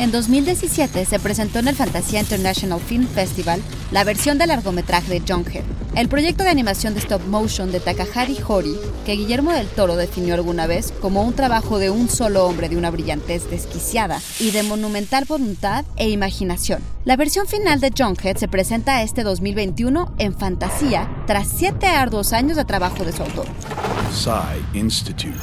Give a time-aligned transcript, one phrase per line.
[0.00, 3.60] En 2017 se presentó en el Fantasía International Film Festival
[3.90, 5.62] la versión del largometraje de Junkhead,
[5.94, 8.74] el proyecto de animación de stop motion de Takahari Hori,
[9.04, 12.78] que Guillermo del Toro definió alguna vez como un trabajo de un solo hombre de
[12.78, 16.80] una brillantez desquiciada y de monumental voluntad e imaginación.
[17.04, 22.56] La versión final de Junkhead se presenta este 2021 en Fantasía tras siete arduos años
[22.56, 23.44] de trabajo de su autor.
[24.74, 25.38] Institute.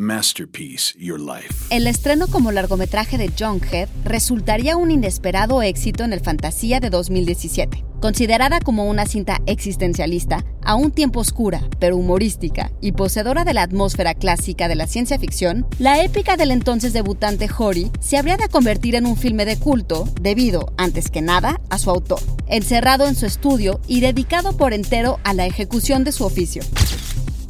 [0.00, 1.54] Masterpiece Your Life.
[1.68, 7.84] El estreno como largometraje de Junkhead resultaría un inesperado éxito en el Fantasía de 2017.
[8.00, 13.62] Considerada como una cinta existencialista, a un tiempo oscura, pero humorística y poseedora de la
[13.62, 18.48] atmósfera clásica de la ciencia ficción, la épica del entonces debutante Hori se habría de
[18.48, 23.14] convertir en un filme de culto debido, antes que nada, a su autor, encerrado en
[23.14, 26.62] su estudio y dedicado por entero a la ejecución de su oficio.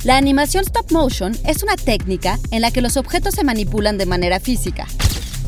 [0.07, 4.07] La animación stop motion es una técnica en la que los objetos se manipulan de
[4.07, 4.87] manera física,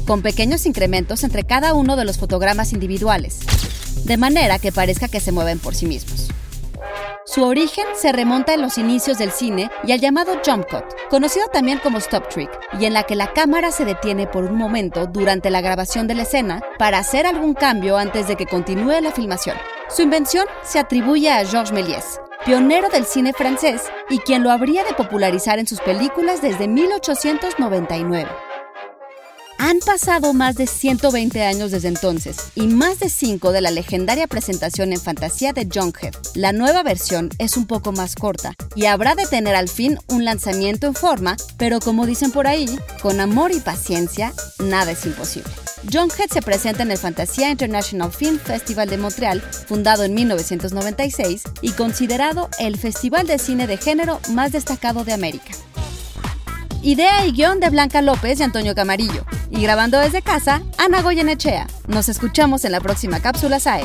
[0.04, 3.38] con pequeños incrementos entre cada uno de los fotogramas individuales,
[4.04, 6.26] de manera que parezca que se mueven por sí mismos.
[7.24, 11.46] Su origen se remonta en los inicios del cine y al llamado jump cut, conocido
[11.52, 12.50] también como stop trick,
[12.80, 16.16] y en la que la cámara se detiene por un momento durante la grabación de
[16.16, 19.56] la escena para hacer algún cambio antes de que continúe la filmación.
[19.88, 22.18] Su invención se atribuye a Georges Méliès,
[22.48, 28.26] pionero del cine francés y quien lo habría de popularizar en sus películas desde 1899.
[29.58, 34.26] Han pasado más de 120 años desde entonces y más de 5 de la legendaria
[34.28, 36.14] presentación en fantasía de Junkhead.
[36.34, 40.24] La nueva versión es un poco más corta y habrá de tener al fin un
[40.24, 45.52] lanzamiento en forma, pero como dicen por ahí, con amor y paciencia, nada es imposible.
[45.84, 51.70] Junkhead se presenta en el Fantasia International Film Festival de Montreal, fundado en 1996 y
[51.72, 55.52] considerado el festival de cine de género más destacado de América.
[56.82, 59.24] Idea y guion de Blanca López y Antonio Camarillo.
[59.50, 61.66] Y grabando desde casa, Ana Goyenechea.
[61.86, 63.84] Nos escuchamos en la próxima cápsula SAE.